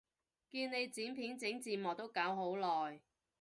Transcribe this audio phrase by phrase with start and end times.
[0.49, 2.99] 見你剪片整字幕都搞好耐